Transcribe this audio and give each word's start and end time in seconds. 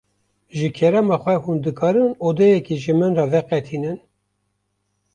Ji 0.57 0.67
kerema 0.77 1.15
xwe 1.23 1.33
hûn 1.43 1.57
dikarin 1.63 2.11
odeyekê 2.27 2.75
ji 2.83 2.93
min 2.99 3.13
re 3.17 3.25
veqetînin? 3.31 3.99